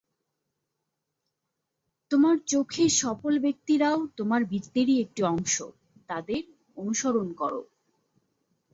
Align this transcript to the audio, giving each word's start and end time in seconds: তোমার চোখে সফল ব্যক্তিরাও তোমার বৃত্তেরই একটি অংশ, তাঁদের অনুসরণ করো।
তোমার 2.11 2.35
চোখে 2.47 2.85
সফল 3.01 3.33
ব্যক্তিরাও 3.39 3.99
তোমার 4.17 4.41
বৃত্তেরই 4.45 4.95
একটি 4.99 5.21
অংশ, 5.23 5.55
তাঁদের 6.09 6.41
অনুসরণ 6.77 7.27
করো। 7.33 7.61